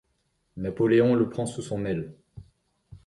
[0.57, 2.15] Napoléon le prend sous son aile.